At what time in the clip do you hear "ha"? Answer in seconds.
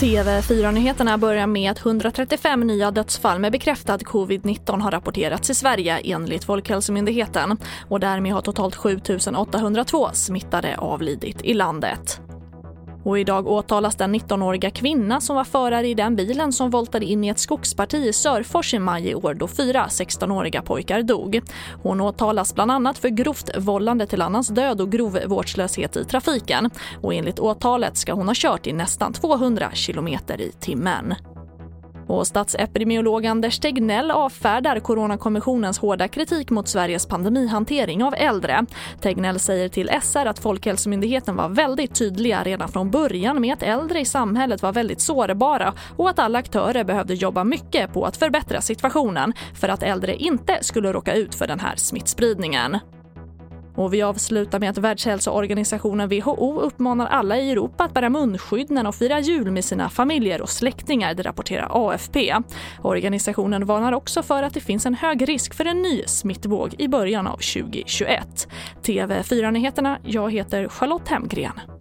28.28-28.34